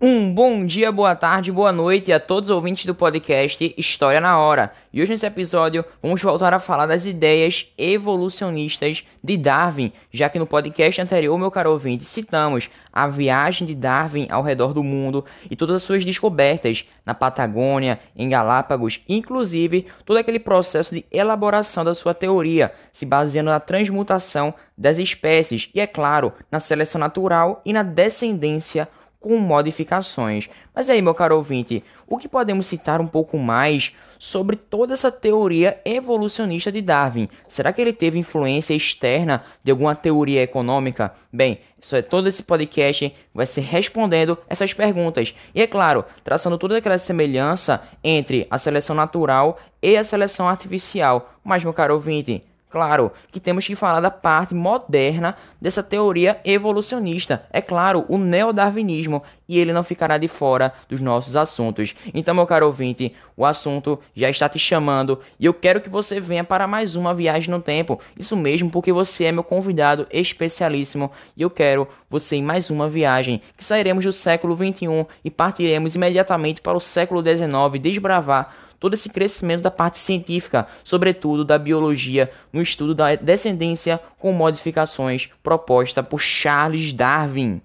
Um 0.00 0.32
bom 0.32 0.64
dia, 0.64 0.92
boa 0.92 1.16
tarde, 1.16 1.50
boa 1.50 1.72
noite 1.72 2.12
a 2.12 2.20
todos 2.20 2.48
os 2.48 2.54
ouvintes 2.54 2.86
do 2.86 2.94
podcast 2.94 3.74
História 3.76 4.20
na 4.20 4.38
Hora. 4.38 4.72
E 4.92 5.02
hoje 5.02 5.10
nesse 5.10 5.26
episódio 5.26 5.84
vamos 6.00 6.22
voltar 6.22 6.54
a 6.54 6.60
falar 6.60 6.86
das 6.86 7.04
ideias 7.04 7.66
evolucionistas 7.76 9.02
de 9.20 9.36
Darwin, 9.36 9.92
já 10.12 10.28
que 10.28 10.38
no 10.38 10.46
podcast 10.46 11.00
anterior, 11.00 11.36
meu 11.36 11.50
caro 11.50 11.72
ouvinte, 11.72 12.04
citamos 12.04 12.70
a 12.92 13.08
viagem 13.08 13.66
de 13.66 13.74
Darwin 13.74 14.28
ao 14.30 14.40
redor 14.40 14.72
do 14.72 14.84
mundo 14.84 15.24
e 15.50 15.56
todas 15.56 15.74
as 15.74 15.82
suas 15.82 16.04
descobertas 16.04 16.88
na 17.04 17.12
Patagônia, 17.12 17.98
em 18.14 18.28
Galápagos, 18.28 19.00
inclusive 19.08 19.88
todo 20.04 20.18
aquele 20.18 20.38
processo 20.38 20.94
de 20.94 21.04
elaboração 21.10 21.84
da 21.84 21.92
sua 21.92 22.14
teoria, 22.14 22.72
se 22.92 23.04
baseando 23.04 23.50
na 23.50 23.58
transmutação 23.58 24.54
das 24.76 24.96
espécies 24.96 25.68
e, 25.74 25.80
é 25.80 25.88
claro, 25.88 26.32
na 26.52 26.60
seleção 26.60 27.00
natural 27.00 27.60
e 27.64 27.72
na 27.72 27.82
descendência 27.82 28.88
com 29.20 29.36
modificações. 29.38 30.48
Mas 30.74 30.88
aí, 30.88 31.02
meu 31.02 31.14
caro 31.14 31.36
ouvinte, 31.36 31.82
o 32.06 32.16
que 32.16 32.28
podemos 32.28 32.66
citar 32.66 33.00
um 33.00 33.06
pouco 33.06 33.38
mais 33.38 33.92
sobre 34.18 34.56
toda 34.56 34.94
essa 34.94 35.10
teoria 35.10 35.80
evolucionista 35.84 36.70
de 36.70 36.80
Darwin? 36.80 37.28
Será 37.46 37.72
que 37.72 37.80
ele 37.80 37.92
teve 37.92 38.18
influência 38.18 38.74
externa 38.74 39.44
de 39.62 39.70
alguma 39.70 39.94
teoria 39.94 40.42
econômica? 40.42 41.12
Bem, 41.32 41.60
isso 41.80 41.96
é 41.96 42.02
todo 42.02 42.28
esse 42.28 42.42
podcast 42.42 43.14
vai 43.34 43.46
ser 43.46 43.62
respondendo 43.62 44.38
essas 44.48 44.72
perguntas. 44.72 45.34
E 45.54 45.60
é 45.60 45.66
claro, 45.66 46.04
traçando 46.24 46.58
toda 46.58 46.76
aquela 46.76 46.98
semelhança 46.98 47.82
entre 48.02 48.46
a 48.50 48.58
seleção 48.58 48.94
natural 48.94 49.58
e 49.82 49.96
a 49.96 50.04
seleção 50.04 50.48
artificial. 50.48 51.34
Mas, 51.44 51.62
meu 51.62 51.72
caro 51.72 51.94
ouvinte, 51.94 52.44
Claro 52.70 53.12
que 53.32 53.40
temos 53.40 53.66
que 53.66 53.74
falar 53.74 54.00
da 54.00 54.10
parte 54.10 54.54
moderna 54.54 55.34
dessa 55.60 55.82
teoria 55.82 56.38
evolucionista. 56.44 57.44
É 57.50 57.62
claro, 57.62 58.04
o 58.08 58.18
neodarwinismo, 58.18 59.22
e 59.48 59.58
ele 59.58 59.72
não 59.72 59.82
ficará 59.82 60.18
de 60.18 60.28
fora 60.28 60.74
dos 60.88 61.00
nossos 61.00 61.34
assuntos. 61.34 61.94
Então, 62.12 62.34
meu 62.34 62.46
caro 62.46 62.66
ouvinte, 62.66 63.14
o 63.34 63.46
assunto 63.46 63.98
já 64.14 64.28
está 64.28 64.48
te 64.48 64.58
chamando 64.58 65.18
e 65.40 65.46
eu 65.46 65.54
quero 65.54 65.80
que 65.80 65.88
você 65.88 66.20
venha 66.20 66.44
para 66.44 66.66
mais 66.66 66.94
uma 66.94 67.14
viagem 67.14 67.50
no 67.50 67.60
tempo. 67.60 67.98
Isso 68.18 68.36
mesmo, 68.36 68.70
porque 68.70 68.92
você 68.92 69.24
é 69.24 69.32
meu 69.32 69.42
convidado 69.42 70.06
especialíssimo 70.10 71.10
e 71.34 71.42
eu 71.42 71.48
quero 71.48 71.88
você 72.10 72.36
em 72.36 72.42
mais 72.42 72.68
uma 72.68 72.88
viagem 72.88 73.40
que 73.56 73.64
sairemos 73.64 74.04
do 74.04 74.12
século 74.12 74.54
21 74.54 75.06
e 75.24 75.30
partiremos 75.30 75.94
imediatamente 75.94 76.60
para 76.60 76.76
o 76.76 76.80
século 76.80 77.22
19 77.22 77.78
desbravar 77.78 78.67
todo 78.78 78.94
esse 78.94 79.08
crescimento 79.08 79.62
da 79.62 79.70
parte 79.70 79.98
científica, 79.98 80.66
sobretudo 80.84 81.44
da 81.44 81.58
biologia, 81.58 82.30
no 82.52 82.62
estudo 82.62 82.94
da 82.94 83.14
descendência 83.14 84.00
com 84.18 84.32
modificações 84.32 85.28
proposta 85.42 86.02
por 86.02 86.20
Charles 86.20 86.92
Darwin. 86.92 87.60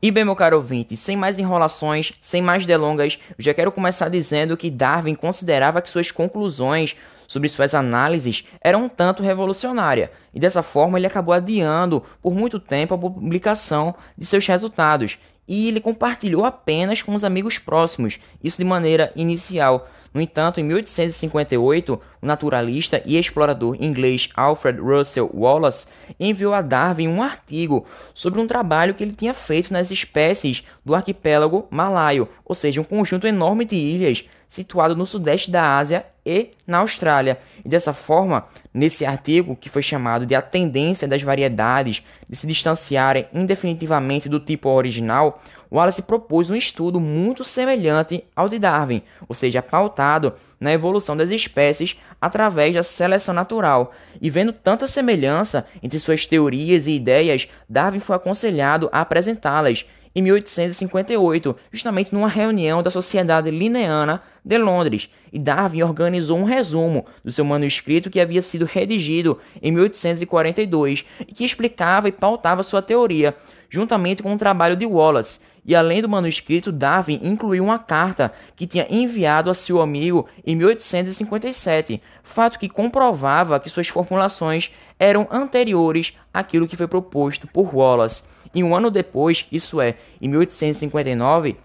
E 0.00 0.12
bem, 0.12 0.24
meu 0.24 0.36
caro 0.36 0.58
ouvinte, 0.58 0.96
sem 0.96 1.16
mais 1.16 1.40
enrolações, 1.40 2.12
sem 2.20 2.40
mais 2.40 2.64
delongas, 2.64 3.18
eu 3.30 3.44
já 3.44 3.52
quero 3.52 3.72
começar 3.72 4.08
dizendo 4.08 4.56
que 4.56 4.70
Darwin 4.70 5.14
considerava 5.14 5.82
que 5.82 5.90
suas 5.90 6.12
conclusões 6.12 6.94
sobre 7.26 7.48
suas 7.48 7.74
análises 7.74 8.46
eram 8.60 8.84
um 8.84 8.88
tanto 8.88 9.24
revolucionárias, 9.24 10.08
e 10.32 10.38
dessa 10.38 10.62
forma 10.62 10.98
ele 10.98 11.06
acabou 11.06 11.34
adiando 11.34 12.02
por 12.22 12.32
muito 12.32 12.60
tempo 12.60 12.94
a 12.94 12.98
publicação 12.98 13.94
de 14.16 14.24
seus 14.24 14.46
resultados, 14.46 15.18
e 15.48 15.66
ele 15.66 15.80
compartilhou 15.80 16.44
apenas 16.44 17.02
com 17.02 17.14
os 17.14 17.24
amigos 17.24 17.58
próximos, 17.58 18.20
isso 18.42 18.58
de 18.58 18.64
maneira 18.64 19.12
inicial, 19.16 19.88
no 20.12 20.20
entanto, 20.20 20.58
em 20.58 20.64
1858, 20.64 22.00
o 22.20 22.26
naturalista 22.26 23.02
e 23.04 23.18
explorador 23.18 23.76
inglês 23.78 24.28
Alfred 24.34 24.80
Russel 24.80 25.30
Wallace 25.34 25.86
enviou 26.18 26.54
a 26.54 26.62
Darwin 26.62 27.08
um 27.08 27.22
artigo 27.22 27.86
sobre 28.14 28.40
um 28.40 28.46
trabalho 28.46 28.94
que 28.94 29.04
ele 29.04 29.12
tinha 29.12 29.34
feito 29.34 29.72
nas 29.72 29.90
espécies 29.90 30.64
do 30.84 30.94
arquipélago 30.94 31.66
malaio, 31.70 32.28
ou 32.44 32.54
seja, 32.54 32.80
um 32.80 32.84
conjunto 32.84 33.26
enorme 33.26 33.64
de 33.64 33.76
ilhas 33.76 34.24
situado 34.48 34.96
no 34.96 35.06
sudeste 35.06 35.50
da 35.50 35.76
Ásia 35.76 36.06
e 36.24 36.50
na 36.66 36.78
Austrália. 36.78 37.38
E 37.62 37.68
dessa 37.68 37.92
forma, 37.92 38.46
nesse 38.72 39.04
artigo, 39.04 39.54
que 39.54 39.68
foi 39.68 39.82
chamado 39.82 40.24
de 40.24 40.34
A 40.34 40.40
Tendência 40.40 41.06
das 41.06 41.22
Variedades 41.22 42.02
de 42.26 42.34
se 42.34 42.46
distanciarem 42.46 43.26
indefinitivamente 43.32 44.28
do 44.28 44.40
tipo 44.40 44.70
original, 44.70 45.42
Wallace 45.70 46.02
propôs 46.02 46.50
um 46.50 46.56
estudo 46.56 46.98
muito 46.98 47.44
semelhante 47.44 48.24
ao 48.34 48.48
de 48.48 48.58
Darwin, 48.58 49.02
ou 49.28 49.34
seja, 49.34 49.62
pautado 49.62 50.34
na 50.58 50.72
evolução 50.72 51.16
das 51.16 51.30
espécies 51.30 51.98
através 52.20 52.74
da 52.74 52.82
seleção 52.82 53.34
natural. 53.34 53.92
E 54.20 54.30
vendo 54.30 54.52
tanta 54.52 54.86
semelhança 54.86 55.66
entre 55.82 55.98
suas 55.98 56.26
teorias 56.26 56.86
e 56.86 56.92
ideias, 56.92 57.48
Darwin 57.68 58.00
foi 58.00 58.16
aconselhado 58.16 58.88
a 58.92 59.00
apresentá-las 59.00 59.84
em 60.14 60.22
1858, 60.22 61.54
justamente 61.70 62.12
numa 62.12 62.28
reunião 62.28 62.82
da 62.82 62.90
Sociedade 62.90 63.50
Linneana 63.50 64.22
de 64.44 64.58
Londres, 64.58 65.08
e 65.32 65.38
Darwin 65.38 65.82
organizou 65.82 66.38
um 66.38 66.44
resumo 66.44 67.06
do 67.24 67.30
seu 67.30 67.44
manuscrito 67.44 68.10
que 68.10 68.18
havia 68.18 68.42
sido 68.42 68.64
redigido 68.64 69.38
em 69.62 69.70
1842 69.70 71.04
e 71.20 71.32
que 71.32 71.44
explicava 71.44 72.08
e 72.08 72.12
pautava 72.12 72.62
sua 72.62 72.82
teoria, 72.82 73.36
juntamente 73.68 74.22
com 74.22 74.32
o 74.32 74.38
trabalho 74.38 74.74
de 74.74 74.86
Wallace, 74.86 75.38
e 75.68 75.76
além 75.76 76.00
do 76.00 76.08
manuscrito, 76.08 76.72
Darwin 76.72 77.20
incluiu 77.22 77.62
uma 77.62 77.78
carta 77.78 78.32
que 78.56 78.66
tinha 78.66 78.86
enviado 78.88 79.50
a 79.50 79.54
seu 79.54 79.82
amigo 79.82 80.26
em 80.46 80.56
1857, 80.56 82.02
fato 82.22 82.58
que 82.58 82.70
comprovava 82.70 83.60
que 83.60 83.68
suas 83.68 83.86
formulações 83.86 84.70
eram 84.98 85.28
anteriores 85.30 86.16
àquilo 86.32 86.66
que 86.66 86.74
foi 86.74 86.88
proposto 86.88 87.46
por 87.46 87.74
Wallace. 87.74 88.22
E 88.54 88.64
um 88.64 88.74
ano 88.74 88.90
depois, 88.90 89.46
isso 89.52 89.78
é, 89.78 89.96
em 90.22 90.28
1859, 90.28 91.58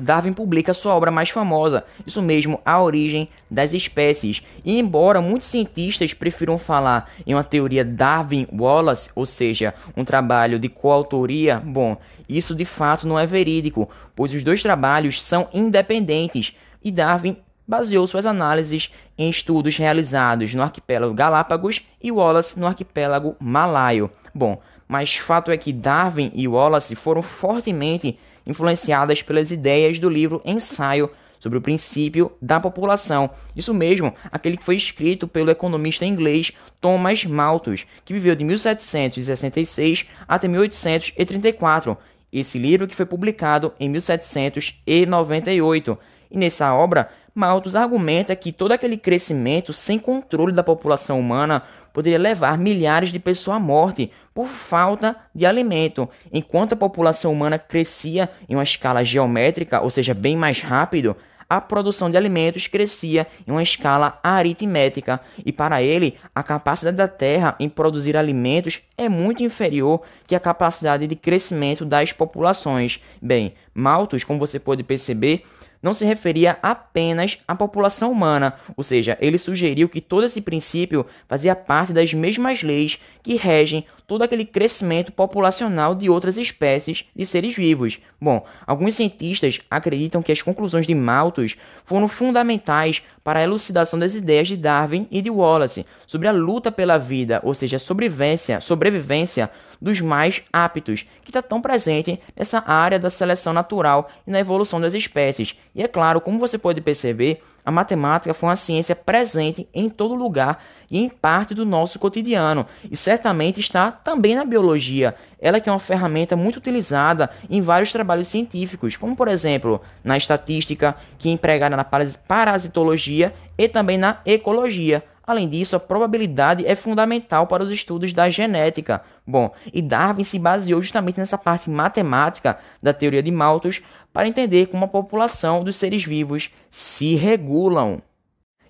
Darwin 0.00 0.32
publica 0.32 0.74
sua 0.74 0.94
obra 0.94 1.10
mais 1.10 1.30
famosa, 1.30 1.84
isso 2.06 2.20
mesmo, 2.20 2.60
A 2.64 2.82
Origem 2.82 3.28
das 3.50 3.72
Espécies. 3.72 4.42
E 4.64 4.78
embora 4.78 5.20
muitos 5.20 5.48
cientistas 5.48 6.14
prefiram 6.14 6.58
falar 6.58 7.10
em 7.26 7.34
uma 7.34 7.44
teoria 7.44 7.84
Darwin-Wallace, 7.84 9.10
ou 9.14 9.26
seja, 9.26 9.74
um 9.96 10.04
trabalho 10.04 10.58
de 10.58 10.68
coautoria, 10.68 11.60
bom, 11.64 11.96
isso 12.28 12.54
de 12.54 12.64
fato 12.64 13.06
não 13.06 13.18
é 13.18 13.26
verídico, 13.26 13.88
pois 14.16 14.32
os 14.32 14.42
dois 14.42 14.62
trabalhos 14.62 15.22
são 15.22 15.48
independentes 15.52 16.54
e 16.82 16.90
Darwin 16.90 17.36
baseou 17.66 18.04
suas 18.06 18.26
análises 18.26 18.92
em 19.16 19.30
estudos 19.30 19.76
realizados 19.76 20.52
no 20.54 20.62
arquipélago 20.62 21.14
Galápagos 21.14 21.86
e 22.02 22.10
Wallace 22.10 22.58
no 22.58 22.66
arquipélago 22.66 23.36
Malaio. 23.38 24.10
Bom, 24.34 24.60
mas 24.90 25.14
fato 25.14 25.50
é 25.52 25.56
que 25.56 25.72
Darwin 25.72 26.32
e 26.34 26.48
Wallace 26.48 26.96
foram 26.96 27.22
fortemente 27.22 28.18
influenciadas 28.44 29.22
pelas 29.22 29.52
ideias 29.52 30.00
do 30.00 30.10
livro 30.10 30.42
Ensaio 30.44 31.08
sobre 31.38 31.58
o 31.58 31.60
princípio 31.60 32.32
da 32.42 32.58
população. 32.58 33.30
Isso 33.54 33.72
mesmo, 33.72 34.12
aquele 34.32 34.56
que 34.56 34.64
foi 34.64 34.74
escrito 34.74 35.28
pelo 35.28 35.52
economista 35.52 36.04
inglês 36.04 36.50
Thomas 36.80 37.24
Malthus, 37.24 37.86
que 38.04 38.12
viveu 38.12 38.34
de 38.34 38.42
1766 38.42 40.06
até 40.26 40.48
1834. 40.48 41.96
Esse 42.32 42.58
livro 42.58 42.88
que 42.88 42.96
foi 42.96 43.06
publicado 43.06 43.72
em 43.78 43.88
1798. 43.88 45.96
E 46.32 46.36
nessa 46.36 46.74
obra, 46.74 47.10
Malthus 47.32 47.76
argumenta 47.76 48.34
que 48.34 48.50
todo 48.50 48.72
aquele 48.72 48.96
crescimento 48.96 49.72
sem 49.72 50.00
controle 50.00 50.52
da 50.52 50.64
população 50.64 51.20
humana 51.20 51.62
poderia 51.92 52.18
levar 52.18 52.56
milhares 52.58 53.10
de 53.10 53.18
pessoas 53.18 53.56
à 53.56 53.60
morte 53.60 54.10
por 54.34 54.48
falta 54.48 55.16
de 55.34 55.44
alimento. 55.44 56.08
Enquanto 56.32 56.72
a 56.72 56.76
população 56.76 57.32
humana 57.32 57.58
crescia 57.58 58.30
em 58.48 58.54
uma 58.54 58.62
escala 58.62 59.04
geométrica, 59.04 59.80
ou 59.80 59.90
seja, 59.90 60.14
bem 60.14 60.36
mais 60.36 60.60
rápido, 60.60 61.16
a 61.50 61.60
produção 61.60 62.08
de 62.08 62.16
alimentos 62.16 62.68
crescia 62.68 63.26
em 63.44 63.50
uma 63.50 63.62
escala 63.62 64.20
aritmética, 64.22 65.20
e 65.44 65.50
para 65.50 65.82
ele, 65.82 66.16
a 66.32 66.44
capacidade 66.44 66.96
da 66.96 67.08
Terra 67.08 67.56
em 67.58 67.68
produzir 67.68 68.16
alimentos 68.16 68.80
é 68.96 69.08
muito 69.08 69.42
inferior 69.42 70.00
que 70.28 70.36
a 70.36 70.40
capacidade 70.40 71.08
de 71.08 71.16
crescimento 71.16 71.84
das 71.84 72.12
populações. 72.12 73.00
Bem, 73.20 73.54
Malthus, 73.74 74.22
como 74.22 74.38
você 74.38 74.60
pode 74.60 74.84
perceber, 74.84 75.42
não 75.82 75.94
se 75.94 76.04
referia 76.04 76.58
apenas 76.62 77.38
à 77.46 77.54
população 77.54 78.12
humana, 78.12 78.54
ou 78.76 78.84
seja, 78.84 79.16
ele 79.20 79.38
sugeriu 79.38 79.88
que 79.88 80.00
todo 80.00 80.26
esse 80.26 80.40
princípio 80.40 81.06
fazia 81.28 81.56
parte 81.56 81.92
das 81.92 82.12
mesmas 82.12 82.62
leis 82.62 82.98
que 83.22 83.36
regem 83.36 83.84
todo 84.06 84.22
aquele 84.22 84.44
crescimento 84.44 85.12
populacional 85.12 85.94
de 85.94 86.10
outras 86.10 86.36
espécies 86.36 87.04
de 87.14 87.24
seres 87.24 87.54
vivos. 87.54 87.98
Bom, 88.20 88.44
alguns 88.66 88.96
cientistas 88.96 89.60
acreditam 89.70 90.22
que 90.22 90.32
as 90.32 90.42
conclusões 90.42 90.86
de 90.86 90.94
Malthus 90.94 91.56
foram 91.84 92.08
fundamentais 92.08 93.02
para 93.22 93.38
a 93.40 93.42
elucidação 93.42 93.98
das 93.98 94.14
ideias 94.14 94.48
de 94.48 94.56
Darwin 94.56 95.06
e 95.10 95.22
de 95.22 95.30
Wallace 95.30 95.86
sobre 96.06 96.26
a 96.26 96.32
luta 96.32 96.72
pela 96.72 96.98
vida, 96.98 97.40
ou 97.44 97.54
seja, 97.54 97.78
sobrevivência, 97.78 98.60
sobrevivência 98.60 99.50
dos 99.80 100.00
mais 100.00 100.42
aptos, 100.52 101.06
que 101.22 101.30
está 101.30 101.40
tão 101.40 101.60
presente 101.60 102.20
nessa 102.36 102.62
área 102.66 102.98
da 102.98 103.10
seleção 103.10 103.52
natural 103.52 104.10
e 104.26 104.30
na 104.30 104.40
evolução 104.40 104.80
das 104.80 104.94
espécies. 104.94 105.56
E 105.74 105.82
é 105.82 105.88
claro, 105.88 106.20
como 106.20 106.38
você 106.38 106.58
pode 106.58 106.80
perceber, 106.80 107.42
a 107.64 107.70
matemática 107.70 108.34
foi 108.34 108.48
uma 108.48 108.56
ciência 108.56 108.96
presente 108.96 109.68
em 109.72 109.88
todo 109.88 110.14
lugar 110.14 110.62
e 110.90 110.98
em 110.98 111.08
parte 111.08 111.54
do 111.54 111.64
nosso 111.64 111.98
cotidiano, 111.98 112.66
e 112.90 112.96
certamente 112.96 113.60
está 113.60 113.92
também 113.92 114.34
na 114.34 114.44
biologia. 114.44 115.14
Ela 115.40 115.60
que 115.60 115.68
é 115.68 115.72
uma 115.72 115.78
ferramenta 115.78 116.34
muito 116.34 116.56
utilizada 116.56 117.30
em 117.48 117.60
vários 117.60 117.92
trabalhos 117.92 118.28
científicos, 118.28 118.96
como 118.96 119.14
por 119.14 119.28
exemplo, 119.28 119.80
na 120.02 120.16
estatística, 120.16 120.96
que 121.18 121.28
é 121.28 121.32
empregada 121.32 121.76
na 121.76 121.84
parasitologia 121.84 123.32
e 123.56 123.68
também 123.68 123.96
na 123.96 124.18
ecologia. 124.24 125.04
Além 125.26 125.48
disso, 125.48 125.76
a 125.76 125.80
probabilidade 125.80 126.66
é 126.66 126.74
fundamental 126.74 127.46
para 127.46 127.62
os 127.62 127.70
estudos 127.70 128.12
da 128.12 128.28
genética. 128.30 129.02
Bom, 129.26 129.52
e 129.72 129.80
Darwin 129.80 130.24
se 130.24 130.38
baseou 130.38 130.80
justamente 130.82 131.18
nessa 131.18 131.38
parte 131.38 131.70
matemática 131.70 132.58
da 132.82 132.92
teoria 132.92 133.22
de 133.22 133.30
Malthus 133.30 133.80
para 134.12 134.26
entender 134.26 134.66
como 134.66 134.84
a 134.84 134.88
população 134.88 135.62
dos 135.62 135.76
seres 135.76 136.04
vivos 136.04 136.50
se 136.70 137.14
regulam. 137.14 138.02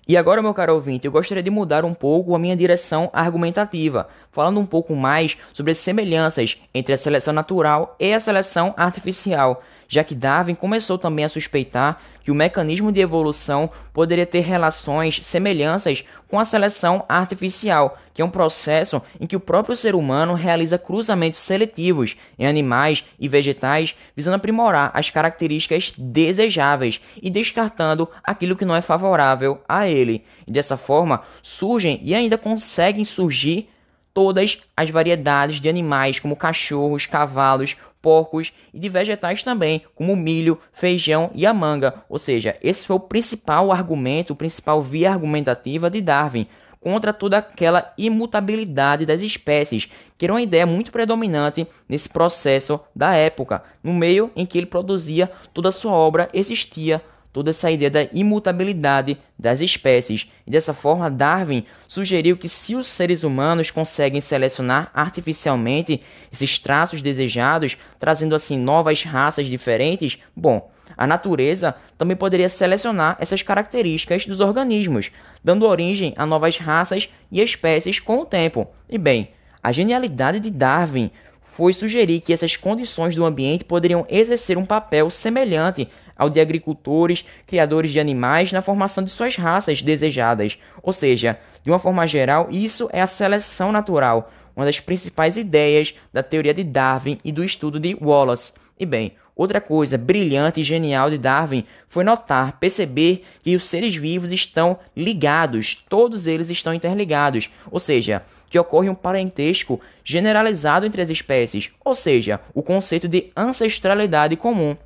E 0.07 0.17
agora, 0.17 0.41
meu 0.41 0.53
caro 0.53 0.73
ouvinte, 0.73 1.05
eu 1.05 1.11
gostaria 1.11 1.43
de 1.43 1.49
mudar 1.49 1.85
um 1.85 1.93
pouco 1.93 2.35
a 2.35 2.39
minha 2.39 2.55
direção 2.55 3.09
argumentativa, 3.13 4.09
falando 4.31 4.59
um 4.59 4.65
pouco 4.65 4.95
mais 4.95 5.37
sobre 5.53 5.71
as 5.71 5.77
semelhanças 5.77 6.57
entre 6.73 6.93
a 6.93 6.97
seleção 6.97 7.33
natural 7.33 7.95
e 7.99 8.11
a 8.13 8.19
seleção 8.19 8.73
artificial, 8.75 9.61
já 9.91 10.05
que 10.05 10.15
Darwin 10.15 10.55
começou 10.55 10.97
também 10.97 11.25
a 11.25 11.29
suspeitar 11.29 12.01
que 12.23 12.31
o 12.31 12.35
mecanismo 12.35 12.93
de 12.93 13.01
evolução 13.01 13.69
poderia 13.91 14.25
ter 14.25 14.39
relações, 14.39 15.21
semelhanças 15.21 16.05
com 16.29 16.39
a 16.39 16.45
seleção 16.45 17.03
artificial, 17.09 17.97
que 18.13 18.21
é 18.21 18.25
um 18.25 18.29
processo 18.29 19.01
em 19.19 19.27
que 19.27 19.35
o 19.35 19.39
próprio 19.39 19.75
ser 19.75 19.93
humano 19.93 20.33
realiza 20.33 20.77
cruzamentos 20.77 21.41
seletivos 21.41 22.15
em 22.39 22.47
animais 22.47 23.03
e 23.19 23.27
vegetais, 23.27 23.93
visando 24.15 24.37
aprimorar 24.37 24.91
as 24.93 25.09
características 25.09 25.91
desejáveis 25.97 27.01
e 27.21 27.29
descartando 27.29 28.07
aquilo 28.23 28.55
que 28.55 28.63
não 28.63 28.75
é 28.75 28.81
favorável 28.81 29.59
a 29.67 29.89
ele. 29.89 30.23
E 30.47 30.51
dessa 30.53 30.77
forma 30.77 31.21
surgem 31.41 31.99
e 32.01 32.15
ainda 32.15 32.37
conseguem 32.37 33.03
surgir 33.03 33.67
todas 34.13 34.57
as 34.75 34.89
variedades 34.89 35.59
de 35.59 35.69
animais, 35.69 36.19
como 36.19 36.35
cachorros, 36.35 37.05
cavalos, 37.05 37.75
porcos 38.01 38.51
e 38.73 38.79
de 38.79 38.89
vegetais 38.89 39.43
também, 39.43 39.83
como 39.95 40.15
milho, 40.15 40.59
feijão 40.73 41.29
e 41.33 41.45
a 41.45 41.53
manga. 41.53 42.03
Ou 42.09 42.17
seja, 42.17 42.57
esse 42.61 42.85
foi 42.85 42.95
o 42.95 42.99
principal 42.99 43.71
argumento, 43.71 44.33
o 44.33 44.35
principal 44.35 44.81
via 44.81 45.11
argumentativa 45.11 45.89
de 45.89 46.01
Darwin 46.01 46.47
contra 46.81 47.13
toda 47.13 47.37
aquela 47.37 47.93
imutabilidade 47.95 49.05
das 49.05 49.21
espécies, 49.21 49.87
que 50.17 50.25
era 50.25 50.33
uma 50.33 50.41
ideia 50.41 50.65
muito 50.65 50.91
predominante 50.91 51.67
nesse 51.87 52.09
processo 52.09 52.79
da 52.95 53.13
época. 53.15 53.63
No 53.83 53.93
meio 53.93 54.31
em 54.35 54.47
que 54.47 54.57
ele 54.57 54.65
produzia 54.65 55.31
toda 55.53 55.69
a 55.69 55.71
sua 55.71 55.91
obra, 55.91 56.27
existia 56.33 57.01
toda 57.31 57.51
essa 57.51 57.71
ideia 57.71 57.89
da 57.89 58.03
imutabilidade 58.13 59.17
das 59.37 59.61
espécies. 59.61 60.29
E 60.45 60.51
dessa 60.51 60.73
forma, 60.73 61.09
Darwin 61.09 61.65
sugeriu 61.87 62.37
que 62.37 62.49
se 62.49 62.75
os 62.75 62.87
seres 62.87 63.23
humanos 63.23 63.71
conseguem 63.71 64.21
selecionar 64.21 64.91
artificialmente 64.93 66.01
esses 66.31 66.59
traços 66.59 67.01
desejados, 67.01 67.77
trazendo 67.99 68.35
assim 68.35 68.57
novas 68.57 69.03
raças 69.03 69.47
diferentes, 69.47 70.17
bom, 70.35 70.71
a 70.97 71.07
natureza 71.07 71.75
também 71.97 72.17
poderia 72.17 72.49
selecionar 72.49 73.17
essas 73.19 73.41
características 73.41 74.25
dos 74.25 74.39
organismos, 74.39 75.11
dando 75.43 75.65
origem 75.65 76.13
a 76.17 76.25
novas 76.25 76.57
raças 76.57 77.09
e 77.31 77.41
espécies 77.41 77.99
com 77.99 78.19
o 78.19 78.25
tempo. 78.25 78.67
E 78.89 78.97
bem, 78.97 79.29
a 79.63 79.71
genialidade 79.71 80.39
de 80.39 80.49
Darwin 80.49 81.11
foi 81.53 81.73
sugerir 81.73 82.21
que 82.21 82.33
essas 82.33 82.55
condições 82.55 83.15
do 83.15 83.25
ambiente 83.25 83.65
poderiam 83.65 84.05
exercer 84.09 84.57
um 84.57 84.65
papel 84.65 85.09
semelhante 85.09 85.87
ao 86.21 86.29
de 86.29 86.39
agricultores, 86.39 87.25
criadores 87.47 87.91
de 87.91 87.99
animais 87.99 88.51
na 88.51 88.61
formação 88.61 89.03
de 89.03 89.09
suas 89.09 89.35
raças 89.35 89.81
desejadas. 89.81 90.55
Ou 90.83 90.93
seja, 90.93 91.39
de 91.63 91.71
uma 91.71 91.79
forma 91.79 92.07
geral, 92.07 92.47
isso 92.51 92.87
é 92.93 93.01
a 93.01 93.07
seleção 93.07 93.71
natural, 93.71 94.31
uma 94.55 94.63
das 94.63 94.79
principais 94.79 95.35
ideias 95.35 95.95
da 96.13 96.21
teoria 96.21 96.53
de 96.53 96.63
Darwin 96.63 97.19
e 97.25 97.31
do 97.31 97.43
estudo 97.43 97.79
de 97.79 97.97
Wallace. 97.99 98.53
E 98.79 98.85
bem, 98.85 99.13
outra 99.35 99.59
coisa 99.59 99.97
brilhante 99.97 100.61
e 100.61 100.63
genial 100.63 101.09
de 101.09 101.17
Darwin 101.17 101.65
foi 101.89 102.03
notar, 102.03 102.59
perceber 102.59 103.25
que 103.41 103.55
os 103.55 103.65
seres 103.65 103.95
vivos 103.95 104.31
estão 104.31 104.77
ligados, 104.95 105.83
todos 105.89 106.27
eles 106.27 106.51
estão 106.51 106.71
interligados, 106.71 107.49
ou 107.71 107.79
seja, 107.79 108.21
que 108.47 108.59
ocorre 108.59 108.89
um 108.89 108.95
parentesco 108.95 109.81
generalizado 110.03 110.85
entre 110.85 111.01
as 111.01 111.09
espécies, 111.09 111.71
ou 111.83 111.95
seja, 111.95 112.39
o 112.53 112.61
conceito 112.61 113.07
de 113.07 113.31
ancestralidade 113.35 114.35
comum 114.35 114.77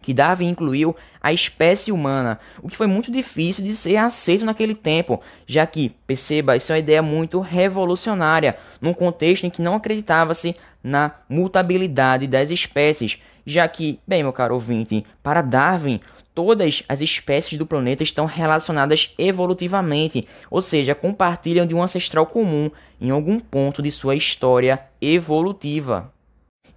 que 0.00 0.14
Darwin 0.14 0.48
incluiu 0.48 0.94
a 1.20 1.32
espécie 1.32 1.92
humana, 1.92 2.38
o 2.62 2.68
que 2.68 2.76
foi 2.76 2.86
muito 2.86 3.10
difícil 3.10 3.64
de 3.64 3.74
ser 3.74 3.96
aceito 3.96 4.44
naquele 4.44 4.74
tempo, 4.74 5.20
já 5.46 5.66
que, 5.66 5.90
perceba, 6.06 6.56
isso 6.56 6.72
é 6.72 6.76
uma 6.76 6.80
ideia 6.80 7.02
muito 7.02 7.40
revolucionária, 7.40 8.56
num 8.80 8.94
contexto 8.94 9.44
em 9.44 9.50
que 9.50 9.62
não 9.62 9.74
acreditava-se 9.74 10.54
na 10.82 11.12
mutabilidade 11.28 12.26
das 12.26 12.50
espécies, 12.50 13.18
já 13.44 13.66
que, 13.66 13.98
bem, 14.06 14.22
meu 14.22 14.32
caro 14.32 14.54
ouvinte, 14.54 15.04
para 15.22 15.42
Darwin, 15.42 16.00
todas 16.34 16.84
as 16.88 17.00
espécies 17.00 17.58
do 17.58 17.66
planeta 17.66 18.04
estão 18.04 18.24
relacionadas 18.24 19.12
evolutivamente, 19.18 20.28
ou 20.48 20.62
seja, 20.62 20.94
compartilham 20.94 21.66
de 21.66 21.74
um 21.74 21.82
ancestral 21.82 22.26
comum 22.26 22.70
em 23.00 23.10
algum 23.10 23.40
ponto 23.40 23.82
de 23.82 23.90
sua 23.90 24.14
história 24.14 24.80
evolutiva. 25.00 26.12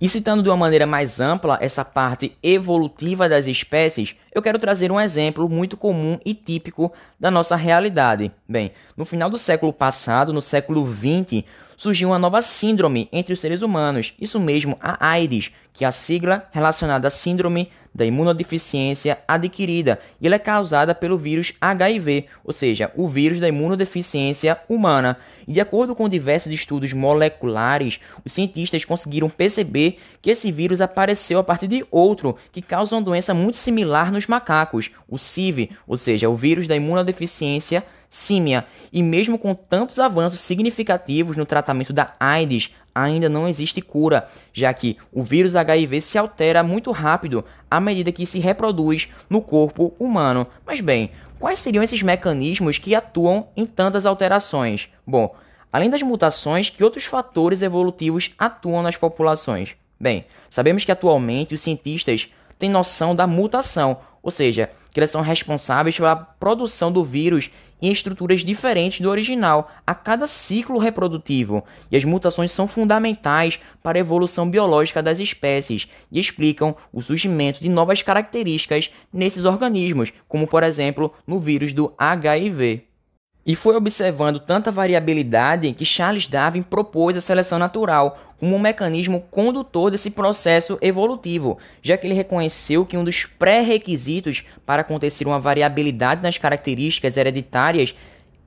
E 0.01 0.09
citando 0.09 0.42
de 0.42 0.50
uma 0.50 0.57
maneira 0.57 0.88
mais 0.88 1.19
ampla 1.19 1.59
essa 1.62 1.86
parte 1.86 2.36
evolutiva 2.42 3.30
das 3.30 3.45
espécies, 3.45 4.15
eu 4.33 4.42
quero 4.42 4.57
trazer 4.57 4.92
um 4.92 5.00
exemplo 5.00 5.48
muito 5.48 5.77
comum 5.77 6.18
e 6.25 6.33
típico 6.33 6.92
da 7.19 7.30
nossa 7.30 7.56
realidade. 7.56 8.31
Bem, 8.50 8.71
no 8.98 9.06
final 9.06 9.30
do 9.30 9.38
século 9.38 9.71
passado, 9.71 10.33
no 10.33 10.42
século 10.42 10.88
XX, 10.88 11.44
surgiu 11.81 12.10
uma 12.10 12.19
nova 12.19 12.44
síndrome 12.44 13.10
entre 13.12 13.33
os 13.33 13.39
seres 13.39 13.63
humanos, 13.63 14.13
isso 14.22 14.39
mesmo, 14.39 14.78
a 14.80 15.04
AIDS, 15.04 15.50
que 15.74 15.83
é 15.83 15.88
a 15.88 15.92
sigla 15.92 16.48
relacionada 16.51 17.07
à 17.07 17.12
síndrome 17.12 17.69
da 17.92 18.06
imunodeficiência 18.06 19.18
adquirida, 19.28 20.00
e 20.22 20.28
ela 20.28 20.36
é 20.36 20.39
causada 20.39 20.94
pelo 20.94 21.18
vírus 21.18 21.54
HIV, 21.60 22.28
ou 22.44 22.54
seja, 22.54 22.92
o 22.95 23.07
vírus 23.07 23.39
da 23.39 23.50
imunodeficiência 23.50 24.60
humana. 24.69 25.18
E 25.48 25.54
de 25.54 25.60
acordo 25.60 25.95
com 25.95 26.07
diversos 26.07 26.51
estudos 26.51 26.94
moleculares, 26.94 28.00
os 28.24 28.31
cientistas 28.31 28.86
conseguiram 28.86 29.28
perceber 29.28 29.98
que 30.22 30.30
esse 30.30 30.51
vírus 30.51 30.81
apareceu 30.81 31.39
a 31.39 31.44
partir 31.44 31.68
de 31.68 31.83
outro 31.89 32.38
que 32.51 32.62
causa 32.62 32.95
uma 32.95 33.01
doença 33.01 33.33
muito 33.33 33.57
similar 33.57 34.12
nos 34.12 34.28
macacos, 34.28 34.92
o 35.10 35.18
CIV, 35.18 35.72
ou 35.88 35.98
seja, 35.98 36.30
o 36.30 36.36
vírus 36.36 36.68
da 36.68 36.75
imunodeficiência 36.75 37.83
símia. 38.11 38.65
E 38.91 39.01
mesmo 39.01 39.39
com 39.39 39.55
tantos 39.55 39.97
avanços 39.97 40.41
significativos 40.41 41.37
no 41.37 41.45
tratamento 41.45 41.93
da 41.93 42.13
AIDS, 42.19 42.69
ainda 42.93 43.29
não 43.29 43.47
existe 43.47 43.81
cura, 43.81 44.27
já 44.53 44.71
que 44.73 44.97
o 45.13 45.23
vírus 45.23 45.55
HIV 45.55 46.01
se 46.01 46.17
altera 46.17 46.61
muito 46.61 46.91
rápido 46.91 47.43
à 47.69 47.79
medida 47.79 48.11
que 48.11 48.25
se 48.25 48.37
reproduz 48.37 49.07
no 49.29 49.41
corpo 49.41 49.95
humano. 49.97 50.45
Mas 50.65 50.81
bem, 50.81 51.11
quais 51.39 51.59
seriam 51.59 51.83
esses 51.83 52.03
mecanismos 52.03 52.77
que 52.77 52.94
atuam 52.94 53.47
em 53.56 53.65
tantas 53.65 54.06
alterações? 54.06 54.89
Bom, 55.07 55.33
além 55.71 55.89
das 55.89 56.01
mutações, 56.03 56.69
que 56.69 56.83
outros 56.83 57.06
fatores 57.06 57.61
evolutivos 57.61 58.31
atuam 58.37 58.83
nas 58.83 58.97
populações? 58.97 59.75
Bem, 59.97 60.25
sabemos 60.49 60.83
que 60.83 60.91
atualmente 60.91 61.53
os 61.56 61.61
cientistas 61.61 62.30
têm 62.59 62.69
noção 62.69 63.15
da 63.15 63.25
mutação, 63.25 63.99
ou 64.21 64.31
seja, 64.31 64.69
que 64.91 64.99
elas 64.99 65.09
são 65.09 65.21
responsáveis 65.21 65.95
pela 65.95 66.15
produção 66.15 66.91
do 66.91 67.03
vírus 67.03 67.49
em 67.81 67.92
estruturas 67.92 68.42
diferentes 68.42 69.02
do 69.02 69.09
original 69.09 69.71
a 69.85 69.95
cada 69.95 70.28
ciclo 70.28 70.78
reprodutivo, 70.78 71.64
e 71.92 71.97
as 71.97 72.06
mutações 72.06 72.52
são 72.52 72.68
fundamentais 72.68 73.59
para 73.81 73.97
a 73.97 74.02
evolução 74.02 74.50
biológica 74.50 75.02
das 75.02 75.19
espécies 75.19 75.88
e 76.11 76.19
explicam 76.19 76.76
o 76.94 77.02
surgimento 77.02 77.61
de 77.61 77.69
novas 77.69 78.02
características 78.02 78.92
nesses 79.11 79.45
organismos, 79.45 80.14
como 80.28 80.47
por 80.47 80.64
exemplo 80.64 81.14
no 81.26 81.40
vírus 81.40 81.73
do 81.73 81.94
HIV. 81.97 82.91
E 83.44 83.56
foi 83.56 83.76
observando 83.76 84.40
tanta 84.40 84.69
variabilidade 84.69 85.74
que 85.74 85.83
Charles 85.83 86.28
Darwin 86.28 86.62
propôs 86.62 87.18
a 87.18 87.21
seleção 87.21 87.57
natural 87.57 88.19
como 88.40 88.56
um 88.56 88.60
mecanismo 88.60 89.21
condutor 89.31 89.90
desse 89.90 90.12
processo 90.12 90.78
evolutivo, 90.81 91.57
já 91.81 91.98
que 91.98 92.06
ele 92.06 92.14
reconheceu 92.14 92.86
que 92.86 92.98
um 92.98 93.04
dos 93.04 93.26
pré-requisitos 93.26 94.44
para 94.66 94.81
acontecer 94.81 95.28
uma 95.28 95.40
variabilidade 95.40 96.21
nas 96.21 96.38
características 96.38 97.18
hereditárias 97.18 97.95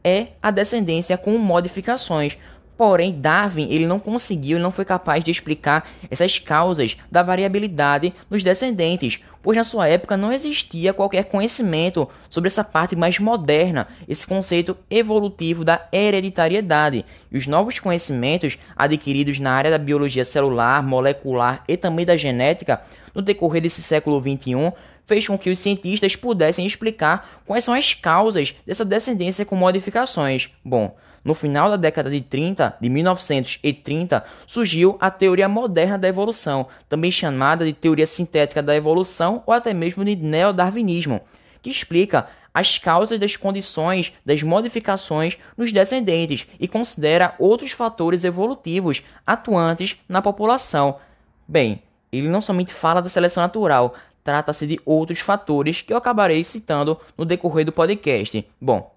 é 0.03 0.29
a 0.41 0.51
descendência 0.51 1.19
com 1.19 1.39
modificações. 1.39 2.37
Porém, 2.77 3.13
Darwin 3.13 3.69
ele 3.71 3.87
não 3.87 3.99
conseguiu, 3.99 4.57
ele 4.57 4.65
não 4.65 4.73
foi 4.73 4.85
capaz 4.85 5.25
de 5.25 5.31
explicar 5.31 5.89
essas 6.11 6.39
causas 6.39 6.97
da 7.11 7.23
variabilidade 7.23 8.13
nos 8.29 8.43
descendentes, 8.43 9.21
pois 9.45 9.57
na 9.59 9.63
sua 9.63 9.87
época 9.87 10.17
não 10.17 10.33
existia 10.33 10.95
qualquer 10.95 11.25
conhecimento 11.27 12.09
sobre 12.31 12.49
essa 12.49 12.65
parte 12.65 12.97
mais 12.97 13.19
moderna, 13.19 13.87
esse 14.09 14.27
conceito 14.27 14.75
evolutivo 14.91 15.63
da 15.63 15.87
hereditariedade. 15.93 17.05
E 17.31 17.37
os 17.37 17.47
novos 17.47 17.79
conhecimentos 17.79 18.59
adquiridos 18.75 19.39
na 19.39 19.53
área 19.53 19.71
da 19.71 19.79
biologia 19.79 20.25
celular, 20.25 20.83
molecular 20.83 21.63
e 21.69 21.77
também 21.77 22.07
da 22.07 22.17
genética 22.17 22.81
no 23.15 23.21
decorrer 23.21 23.61
desse 23.61 23.83
século 23.83 24.19
XXI 24.19 24.73
fez 25.07 25.27
com 25.27 25.37
que 25.37 25.51
os 25.51 25.59
cientistas 25.59 26.17
pudessem 26.17 26.67
explicar 26.67 27.43
quais 27.47 27.65
são 27.65 27.75
as 27.75 27.93
causas 27.93 28.55
dessa 28.67 28.85
descendência 28.85 29.45
com 29.45 29.55
modificações. 29.55 30.49
Bom, 30.65 30.97
no 31.25 31.35
final 31.35 31.71
da 31.71 31.76
década 31.76 32.11
de 32.11 32.21
30, 32.21 32.76
de 32.81 32.88
1930, 32.88 34.25
surgiu 34.47 34.97
a 35.00 35.11
teoria 35.11 35.49
moderna 35.49 35.99
da 35.99 36.07
evolução, 36.07 36.66
também 36.88 37.11
chamada 37.11 37.64
de 37.64 37.73
teoria 37.73 38.07
sintética 38.07 38.62
da 38.62 38.76
evolução 38.76 39.43
ou 39.47 39.54
até 39.54 39.73
mesmo 39.73 40.04
de 40.04 40.14
neodarwinismo, 40.14 41.21
que 41.62 41.71
explica 41.71 42.28
as 42.52 42.78
causas 42.78 43.19
das 43.19 43.37
condições 43.37 44.12
das 44.25 44.43
modificações 44.43 45.37
nos 45.57 45.73
descendentes 45.73 46.47
e 46.61 46.69
considera 46.69 47.35
outros 47.38 47.73
fatores 47.73 48.23
evolutivos 48.23 49.02
atuantes 49.26 49.97
na 50.09 50.23
população. 50.23 50.99
Bem, 51.49 51.83
ele 52.12 52.28
não 52.28 52.40
somente 52.40 52.73
fala 52.73 53.02
da 53.02 53.09
seleção 53.09 53.43
natural, 53.43 53.95
trata-se 54.23 54.66
de 54.69 54.81
outros 54.87 55.19
fatores 55.19 55.83
que 55.83 55.93
eu 55.93 55.97
acabarei 55.97 56.45
citando 56.45 56.99
no 57.19 57.25
decorrer 57.25 57.66
do 57.66 57.73
podcast. 57.73 58.47
Bom, 58.61 58.94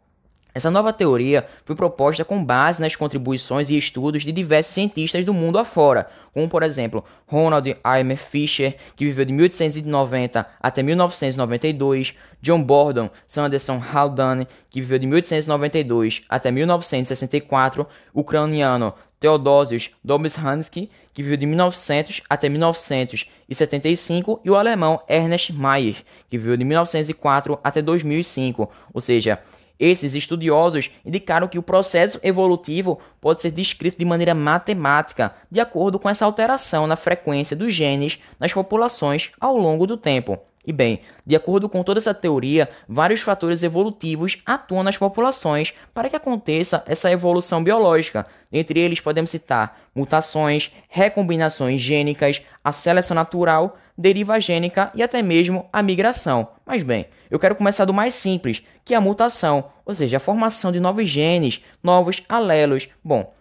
essa 0.57 0.71
nova 0.71 0.91
teoria 0.91 1.45
foi 1.63 1.75
proposta 1.75 2.25
com 2.25 2.43
base 2.43 2.81
nas 2.81 2.95
contribuições 2.95 3.69
e 3.69 3.77
estudos 3.77 4.23
de 4.23 4.31
diversos 4.31 4.73
cientistas 4.73 5.23
do 5.23 5.31
mundo 5.31 5.59
afora, 5.59 6.09
como 6.33 6.49
por 6.49 6.63
exemplo 6.63 7.05
Ronald 7.27 7.77
Aimer 7.83 8.17
Fisher, 8.17 8.75
que 8.95 9.05
viveu 9.05 9.23
de 9.23 9.33
1890 9.33 10.47
até 10.59 10.81
1992, 10.81 12.15
John 12.41 12.63
Bordon 12.63 13.11
Sanderson 13.27 13.79
Haldane, 13.93 14.47
que 14.67 14.81
viveu 14.81 14.97
de 14.97 15.05
1892 15.05 16.23
até 16.27 16.49
1964, 16.49 17.85
o 18.11 18.21
ucraniano 18.21 18.95
Theodosius 19.19 19.91
Dobzhansky, 20.03 20.89
que 21.13 21.21
viveu 21.21 21.37
de 21.37 21.45
1900 21.45 22.23
até 22.27 22.49
1975, 22.49 24.41
e 24.43 24.49
o 24.49 24.55
alemão 24.55 25.01
Ernest 25.07 25.53
Mayr, 25.53 25.97
que 26.27 26.37
viveu 26.37 26.57
de 26.57 26.65
1904 26.65 27.59
até 27.63 27.79
2005, 27.79 28.67
ou 28.91 29.01
seja, 29.01 29.39
esses 29.79 30.15
estudiosos 30.15 30.89
indicaram 31.05 31.47
que 31.47 31.59
o 31.59 31.63
processo 31.63 32.19
evolutivo 32.23 32.99
pode 33.21 33.41
ser 33.41 33.51
descrito 33.51 33.97
de 33.97 34.05
maneira 34.05 34.33
matemática, 34.33 35.33
de 35.49 35.59
acordo 35.59 35.99
com 35.99 36.09
essa 36.09 36.25
alteração 36.25 36.87
na 36.87 36.95
frequência 36.95 37.55
dos 37.55 37.73
genes 37.73 38.19
nas 38.39 38.53
populações 38.53 39.31
ao 39.39 39.55
longo 39.57 39.85
do 39.85 39.97
tempo. 39.97 40.39
E 40.67 40.73
bem, 40.73 40.99
de 41.25 41.33
acordo 41.33 41.69
com 41.69 41.81
toda 41.81 41.97
essa 41.97 42.13
teoria, 42.13 42.69
vários 42.89 43.21
fatores 43.21 43.63
evolutivos 43.63 44.39
atuam 44.45 44.83
nas 44.83 44.97
populações 44.97 45.73
para 45.93 46.09
que 46.09 46.15
aconteça 46.17 46.83
essa 46.85 47.09
evolução 47.09 47.63
biológica. 47.63 48.27
Entre 48.51 48.77
eles 48.81 48.99
podemos 48.99 49.31
citar 49.31 49.79
mutações, 49.95 50.69
recombinações 50.89 51.79
gênicas, 51.79 52.41
a 52.61 52.73
seleção 52.73 53.15
natural, 53.15 53.77
deriva 53.97 54.41
gênica 54.41 54.91
e 54.93 55.01
até 55.01 55.21
mesmo 55.21 55.69
a 55.71 55.81
migração. 55.81 56.49
Mas 56.65 56.83
bem, 56.83 57.05
eu 57.31 57.39
quero 57.39 57.55
começar 57.55 57.85
do 57.85 57.93
mais 57.93 58.13
simples, 58.13 58.61
que 58.87 58.93
é 58.93 58.97
a 58.97 59.01
mutação, 59.01 59.65
ou 59.85 59.93
seja, 59.93 60.15
a 60.15 60.19
formação 60.19 60.71
de 60.71 60.79
novos 60.79 61.09
genes, 61.09 61.61
novos 61.83 62.23
alelos. 62.29 62.87
Bom, 63.03 63.33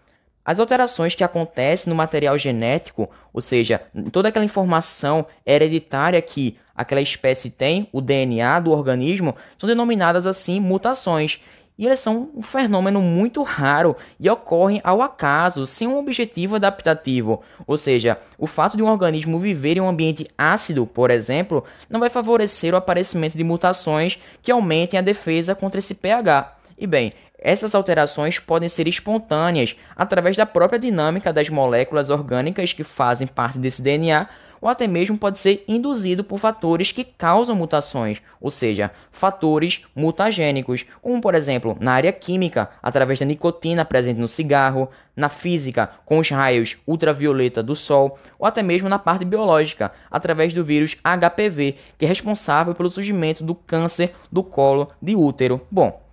as 0.44 0.58
alterações 0.58 1.14
que 1.14 1.22
acontecem 1.22 1.88
no 1.88 1.94
material 1.94 2.36
genético, 2.36 3.08
ou 3.32 3.40
seja, 3.40 3.80
toda 4.10 4.28
aquela 4.28 4.44
informação 4.44 5.24
hereditária 5.46 6.20
que 6.20 6.58
aquela 6.74 7.00
espécie 7.00 7.48
tem, 7.48 7.88
o 7.92 8.00
DNA 8.00 8.58
do 8.58 8.72
organismo, 8.72 9.36
são 9.56 9.68
denominadas 9.68 10.26
assim 10.26 10.58
mutações. 10.58 11.40
E 11.78 11.86
elas 11.86 12.00
são 12.00 12.30
um 12.34 12.40
fenômeno 12.40 13.02
muito 13.02 13.42
raro 13.42 13.94
e 14.18 14.30
ocorrem 14.30 14.80
ao 14.82 15.02
acaso, 15.02 15.66
sem 15.66 15.86
um 15.86 15.98
objetivo 15.98 16.56
adaptativo. 16.56 17.42
Ou 17.66 17.76
seja, 17.76 18.18
o 18.38 18.46
fato 18.46 18.76
de 18.76 18.82
um 18.82 18.90
organismo 18.90 19.38
viver 19.38 19.76
em 19.76 19.80
um 19.80 19.88
ambiente 19.88 20.26
ácido, 20.38 20.86
por 20.86 21.10
exemplo, 21.10 21.64
não 21.90 22.00
vai 22.00 22.08
favorecer 22.08 22.72
o 22.72 22.78
aparecimento 22.78 23.36
de 23.36 23.44
mutações 23.44 24.18
que 24.40 24.50
aumentem 24.50 24.98
a 24.98 25.02
defesa 25.02 25.54
contra 25.54 25.78
esse 25.78 25.94
pH. 25.94 26.56
E 26.78 26.86
bem, 26.86 27.12
essas 27.38 27.74
alterações 27.74 28.38
podem 28.38 28.68
ser 28.68 28.88
espontâneas 28.88 29.76
através 29.94 30.36
da 30.36 30.46
própria 30.46 30.78
dinâmica 30.78 31.32
das 31.32 31.50
moléculas 31.50 32.08
orgânicas 32.08 32.72
que 32.72 32.82
fazem 32.82 33.26
parte 33.26 33.58
desse 33.58 33.82
DNA 33.82 34.26
ou 34.60 34.68
até 34.68 34.86
mesmo 34.86 35.18
pode 35.18 35.38
ser 35.38 35.64
induzido 35.68 36.24
por 36.24 36.38
fatores 36.38 36.92
que 36.92 37.04
causam 37.04 37.54
mutações, 37.54 38.20
ou 38.40 38.50
seja, 38.50 38.90
fatores 39.10 39.84
mutagênicos, 39.94 40.84
como 41.00 41.20
por 41.20 41.34
exemplo 41.34 41.76
na 41.80 41.92
área 41.92 42.12
química, 42.12 42.70
através 42.82 43.18
da 43.18 43.26
nicotina 43.26 43.84
presente 43.84 44.20
no 44.20 44.28
cigarro, 44.28 44.88
na 45.14 45.28
física, 45.28 45.90
com 46.04 46.18
os 46.18 46.28
raios 46.28 46.76
ultravioleta 46.86 47.62
do 47.62 47.74
Sol, 47.74 48.18
ou 48.38 48.46
até 48.46 48.62
mesmo 48.62 48.88
na 48.88 48.98
parte 48.98 49.24
biológica, 49.24 49.92
através 50.10 50.52
do 50.52 50.64
vírus 50.64 50.96
HPV, 51.02 51.76
que 51.96 52.04
é 52.04 52.08
responsável 52.08 52.74
pelo 52.74 52.90
surgimento 52.90 53.42
do 53.42 53.54
câncer 53.54 54.14
do 54.30 54.42
colo 54.42 54.90
de 55.00 55.16
útero. 55.16 55.60
Bom, 55.70 56.05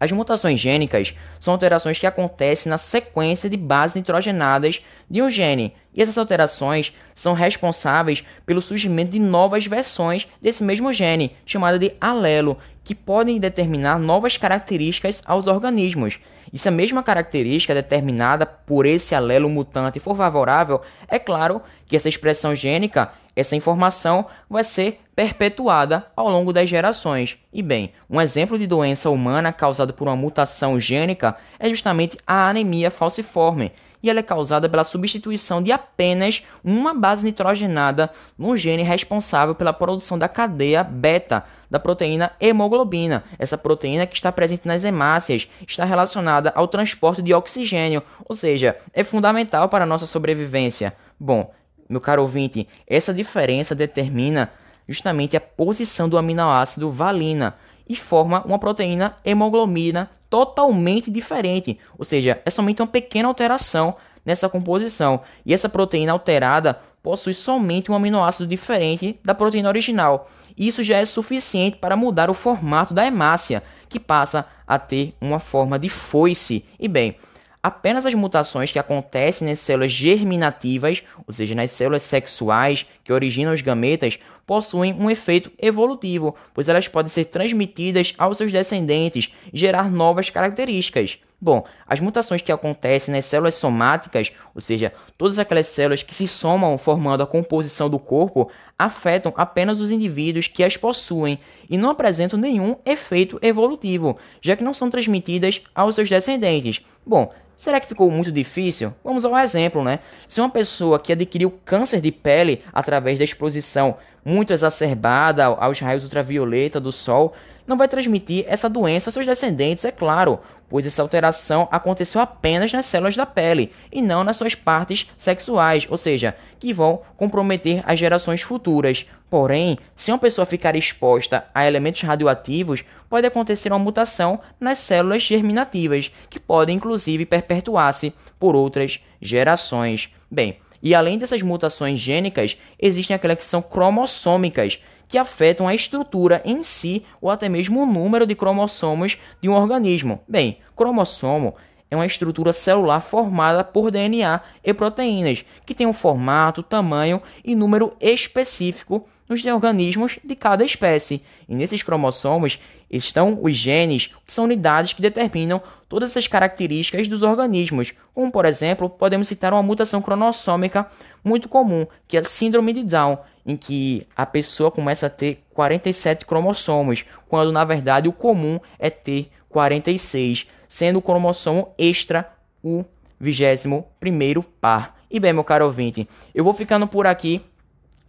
as 0.00 0.10
mutações 0.10 0.58
gênicas 0.58 1.14
são 1.38 1.52
alterações 1.52 1.98
que 1.98 2.06
acontecem 2.06 2.70
na 2.70 2.78
sequência 2.78 3.50
de 3.50 3.56
bases 3.58 3.96
nitrogenadas 3.96 4.82
de 5.10 5.20
um 5.20 5.30
gene, 5.30 5.74
e 5.94 6.00
essas 6.00 6.16
alterações 6.16 6.94
são 7.14 7.34
responsáveis 7.34 8.24
pelo 8.46 8.62
surgimento 8.62 9.10
de 9.10 9.18
novas 9.18 9.66
versões 9.66 10.26
desse 10.40 10.64
mesmo 10.64 10.90
gene, 10.90 11.36
chamada 11.44 11.78
de 11.78 11.92
alelo, 12.00 12.56
que 12.82 12.94
podem 12.94 13.38
determinar 13.38 13.98
novas 13.98 14.38
características 14.38 15.22
aos 15.26 15.46
organismos. 15.46 16.18
E 16.52 16.58
se 16.58 16.68
a 16.68 16.72
mesma 16.72 17.02
característica 17.02 17.74
determinada 17.74 18.44
por 18.44 18.86
esse 18.86 19.14
alelo 19.14 19.48
mutante 19.48 20.00
for 20.00 20.16
favorável, 20.16 20.80
é 21.08 21.18
claro 21.18 21.62
que 21.86 21.96
essa 21.96 22.08
expressão 22.08 22.54
gênica 22.54 23.12
essa 23.36 23.56
informação 23.56 24.26
vai 24.48 24.64
ser 24.64 25.00
perpetuada 25.14 26.06
ao 26.16 26.28
longo 26.28 26.52
das 26.52 26.68
gerações. 26.68 27.38
E 27.52 27.62
bem, 27.62 27.92
um 28.08 28.20
exemplo 28.20 28.58
de 28.58 28.66
doença 28.66 29.10
humana 29.10 29.52
causada 29.52 29.92
por 29.92 30.08
uma 30.08 30.16
mutação 30.16 30.78
gênica 30.80 31.36
é 31.58 31.68
justamente 31.68 32.18
a 32.26 32.48
anemia 32.48 32.90
falciforme, 32.90 33.72
e 34.02 34.08
ela 34.10 34.20
é 34.20 34.22
causada 34.22 34.68
pela 34.68 34.84
substituição 34.84 35.62
de 35.62 35.72
apenas 35.72 36.42
uma 36.64 36.94
base 36.94 37.24
nitrogenada 37.24 38.10
no 38.38 38.56
gene 38.56 38.82
responsável 38.82 39.54
pela 39.54 39.72
produção 39.72 40.18
da 40.18 40.28
cadeia 40.28 40.82
beta 40.82 41.44
da 41.70 41.78
proteína 41.78 42.32
hemoglobina. 42.40 43.24
Essa 43.38 43.56
proteína 43.56 44.06
que 44.06 44.14
está 44.14 44.32
presente 44.32 44.66
nas 44.66 44.84
hemácias 44.84 45.48
está 45.66 45.84
relacionada 45.84 46.52
ao 46.54 46.66
transporte 46.66 47.22
de 47.22 47.32
oxigênio, 47.32 48.02
ou 48.28 48.34
seja, 48.34 48.76
é 48.92 49.04
fundamental 49.04 49.68
para 49.68 49.84
a 49.84 49.86
nossa 49.86 50.06
sobrevivência. 50.06 50.94
Bom, 51.18 51.52
meu 51.88 52.00
caro 52.00 52.22
ouvinte, 52.22 52.68
essa 52.86 53.14
diferença 53.14 53.74
determina 53.74 54.50
justamente 54.88 55.36
a 55.36 55.40
posição 55.40 56.08
do 56.08 56.18
aminoácido 56.18 56.90
valina 56.90 57.54
e 57.90 57.96
forma 57.96 58.40
uma 58.46 58.56
proteína 58.56 59.16
hemoglobina 59.24 60.08
totalmente 60.30 61.10
diferente, 61.10 61.76
ou 61.98 62.04
seja, 62.04 62.40
é 62.46 62.48
somente 62.48 62.80
uma 62.80 62.86
pequena 62.86 63.26
alteração 63.26 63.96
nessa 64.24 64.48
composição. 64.48 65.22
E 65.44 65.52
essa 65.52 65.68
proteína 65.68 66.12
alterada 66.12 66.78
possui 67.02 67.34
somente 67.34 67.90
um 67.90 67.94
aminoácido 67.96 68.46
diferente 68.46 69.18
da 69.24 69.34
proteína 69.34 69.68
original. 69.68 70.30
Isso 70.56 70.84
já 70.84 70.98
é 70.98 71.04
suficiente 71.04 71.78
para 71.78 71.96
mudar 71.96 72.30
o 72.30 72.34
formato 72.34 72.94
da 72.94 73.04
hemácia, 73.04 73.60
que 73.88 73.98
passa 73.98 74.46
a 74.64 74.78
ter 74.78 75.12
uma 75.20 75.40
forma 75.40 75.76
de 75.76 75.88
foice. 75.88 76.64
E 76.78 76.86
bem, 76.86 77.16
Apenas 77.62 78.06
as 78.06 78.14
mutações 78.14 78.72
que 78.72 78.78
acontecem 78.78 79.46
nas 79.46 79.58
células 79.58 79.92
germinativas, 79.92 81.02
ou 81.26 81.34
seja, 81.34 81.54
nas 81.54 81.70
células 81.70 82.02
sexuais 82.02 82.86
que 83.04 83.12
originam 83.12 83.52
os 83.52 83.60
gametas, 83.60 84.18
possuem 84.46 84.94
um 84.94 85.10
efeito 85.10 85.52
evolutivo, 85.60 86.34
pois 86.54 86.70
elas 86.70 86.88
podem 86.88 87.10
ser 87.10 87.26
transmitidas 87.26 88.14
aos 88.16 88.38
seus 88.38 88.50
descendentes 88.50 89.32
gerar 89.52 89.90
novas 89.90 90.30
características. 90.30 91.18
Bom, 91.38 91.64
as 91.86 92.00
mutações 92.00 92.42
que 92.42 92.50
acontecem 92.50 93.14
nas 93.14 93.26
células 93.26 93.54
somáticas, 93.54 94.32
ou 94.54 94.60
seja, 94.60 94.92
todas 95.16 95.38
aquelas 95.38 95.66
células 95.66 96.02
que 96.02 96.14
se 96.14 96.26
somam 96.26 96.76
formando 96.78 97.22
a 97.22 97.26
composição 97.26 97.88
do 97.88 97.98
corpo, 97.98 98.50
afetam 98.78 99.32
apenas 99.36 99.80
os 99.80 99.90
indivíduos 99.90 100.46
que 100.46 100.64
as 100.64 100.76
possuem 100.76 101.38
e 101.68 101.76
não 101.78 101.90
apresentam 101.90 102.38
nenhum 102.38 102.76
efeito 102.84 103.38
evolutivo, 103.42 104.18
já 104.40 104.56
que 104.56 104.64
não 104.64 104.74
são 104.74 104.90
transmitidas 104.90 105.62
aos 105.74 105.94
seus 105.94 106.08
descendentes. 106.08 106.84
Bom, 107.06 107.32
Será 107.60 107.78
que 107.78 107.86
ficou 107.86 108.10
muito 108.10 108.32
difícil? 108.32 108.94
Vamos 109.04 109.22
ao 109.22 109.36
exemplo, 109.36 109.84
né? 109.84 109.98
Se 110.26 110.40
uma 110.40 110.48
pessoa 110.48 110.98
que 110.98 111.12
adquiriu 111.12 111.50
câncer 111.62 112.00
de 112.00 112.10
pele 112.10 112.64
através 112.72 113.18
da 113.18 113.24
exposição 113.24 113.98
muito 114.24 114.50
exacerbada 114.50 115.44
aos 115.44 115.78
raios 115.78 116.02
ultravioleta 116.02 116.80
do 116.80 116.90
sol, 116.90 117.34
não 117.70 117.76
vai 117.76 117.86
transmitir 117.86 118.44
essa 118.48 118.68
doença 118.68 119.08
aos 119.08 119.14
seus 119.14 119.24
descendentes, 119.24 119.84
é 119.84 119.92
claro, 119.92 120.40
pois 120.68 120.84
essa 120.84 121.00
alteração 121.00 121.68
aconteceu 121.70 122.20
apenas 122.20 122.72
nas 122.72 122.84
células 122.84 123.14
da 123.14 123.24
pele 123.24 123.72
e 123.92 124.02
não 124.02 124.24
nas 124.24 124.36
suas 124.36 124.56
partes 124.56 125.06
sexuais, 125.16 125.86
ou 125.88 125.96
seja, 125.96 126.36
que 126.58 126.74
vão 126.74 127.00
comprometer 127.16 127.80
as 127.86 127.96
gerações 127.96 128.42
futuras. 128.42 129.06
Porém, 129.30 129.78
se 129.94 130.10
uma 130.10 130.18
pessoa 130.18 130.44
ficar 130.44 130.74
exposta 130.74 131.46
a 131.54 131.64
elementos 131.64 132.02
radioativos, 132.02 132.84
pode 133.08 133.26
acontecer 133.26 133.70
uma 133.72 133.78
mutação 133.78 134.40
nas 134.58 134.78
células 134.78 135.22
germinativas, 135.22 136.10
que 136.28 136.40
podem 136.40 136.76
inclusive 136.76 137.24
perpetuar-se 137.24 138.12
por 138.36 138.56
outras 138.56 138.98
gerações. 139.22 140.10
Bem, 140.28 140.58
e 140.82 140.92
além 140.92 141.18
dessas 141.18 141.40
mutações 141.40 142.00
gênicas, 142.00 142.56
existem 142.80 143.14
aquelas 143.14 143.38
que 143.38 143.44
são 143.44 143.62
cromossômicas, 143.62 144.80
que 145.10 145.18
afetam 145.18 145.66
a 145.66 145.74
estrutura 145.74 146.40
em 146.44 146.62
si 146.62 147.04
ou 147.20 147.30
até 147.30 147.48
mesmo 147.48 147.82
o 147.82 147.86
número 147.86 148.24
de 148.24 148.36
cromossomos 148.36 149.18
de 149.42 149.48
um 149.48 149.54
organismo. 149.54 150.20
Bem, 150.26 150.58
cromossomo 150.76 151.56
é 151.90 151.96
uma 151.96 152.06
estrutura 152.06 152.52
celular 152.52 153.00
formada 153.00 153.64
por 153.64 153.90
DNA 153.90 154.40
e 154.62 154.72
proteínas, 154.72 155.44
que 155.66 155.74
tem 155.74 155.86
um 155.86 155.92
formato, 155.92 156.62
tamanho 156.62 157.20
e 157.44 157.54
número 157.54 157.92
específico 158.00 159.06
nos 159.28 159.44
organismos 159.44 160.18
de 160.24 160.34
cada 160.34 160.64
espécie. 160.64 161.22
E 161.48 161.54
nesses 161.54 161.82
cromossomos 161.82 162.58
estão 162.90 163.38
os 163.40 163.54
genes, 163.54 164.08
que 164.26 164.32
são 164.32 164.44
unidades 164.44 164.92
que 164.92 165.02
determinam 165.02 165.62
todas 165.88 166.10
essas 166.10 166.26
características 166.26 167.06
dos 167.06 167.22
organismos, 167.22 167.92
como 168.14 168.30
por 168.30 168.44
exemplo, 168.44 168.90
podemos 168.90 169.28
citar 169.28 169.52
uma 169.52 169.62
mutação 169.62 170.02
cromossômica 170.02 170.86
muito 171.22 171.48
comum, 171.48 171.86
que 172.08 172.16
é 172.16 172.20
a 172.20 172.24
síndrome 172.24 172.72
de 172.72 172.82
Down, 172.82 173.18
em 173.46 173.56
que 173.56 174.06
a 174.16 174.26
pessoa 174.26 174.70
começa 174.70 175.06
a 175.06 175.10
ter 175.10 175.44
47 175.54 176.26
cromossomos, 176.26 177.04
quando 177.28 177.52
na 177.52 177.64
verdade 177.64 178.08
o 178.08 178.12
comum 178.12 178.58
é 178.78 178.90
ter 178.90 179.30
46, 179.48 180.46
sendo 180.70 181.00
o 181.00 181.02
cromossomo 181.02 181.74
extra 181.76 182.32
o 182.62 182.84
21 183.20 183.82
primeiro 183.98 184.40
par. 184.40 184.96
E 185.10 185.18
bem, 185.18 185.32
meu 185.32 185.42
caro 185.42 185.64
ouvinte, 185.64 186.08
eu 186.32 186.44
vou 186.44 186.54
ficando 186.54 186.86
por 186.86 187.08
aqui. 187.08 187.42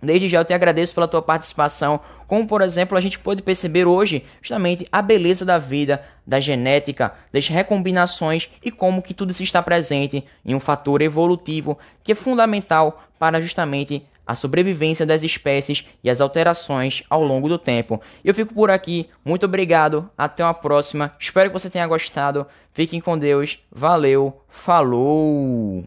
Desde 0.03 0.29
já 0.29 0.39
eu 0.39 0.45
te 0.45 0.53
agradeço 0.53 0.93
pela 0.93 1.07
tua 1.07 1.21
participação. 1.21 1.99
Como, 2.27 2.47
por 2.47 2.61
exemplo, 2.61 2.95
a 2.95 3.01
gente 3.01 3.17
pode 3.17 3.41
perceber 3.41 3.87
hoje 3.87 4.23
justamente 4.41 4.87
a 4.91 5.01
beleza 5.01 5.43
da 5.43 5.57
vida, 5.57 6.03
da 6.25 6.39
genética, 6.39 7.13
das 7.33 7.47
recombinações 7.47 8.47
e 8.63 8.71
como 8.71 9.01
que 9.01 9.13
tudo 9.13 9.31
isso 9.31 9.43
está 9.43 9.61
presente 9.61 10.23
em 10.45 10.53
um 10.53 10.59
fator 10.59 11.01
evolutivo 11.01 11.79
que 12.03 12.11
é 12.11 12.15
fundamental 12.15 13.03
para 13.17 13.41
justamente 13.41 14.03
a 14.31 14.35
sobrevivência 14.35 15.05
das 15.05 15.23
espécies 15.23 15.85
e 16.01 16.09
as 16.09 16.21
alterações 16.21 17.03
ao 17.09 17.21
longo 17.21 17.49
do 17.49 17.57
tempo. 17.57 18.01
Eu 18.23 18.33
fico 18.33 18.53
por 18.53 18.71
aqui, 18.71 19.09
muito 19.25 19.45
obrigado, 19.45 20.09
até 20.17 20.41
uma 20.43 20.53
próxima, 20.53 21.11
espero 21.19 21.49
que 21.49 21.59
você 21.59 21.69
tenha 21.69 21.85
gostado, 21.85 22.47
fiquem 22.73 23.01
com 23.01 23.17
Deus, 23.17 23.59
valeu, 23.69 24.41
falou! 24.47 25.83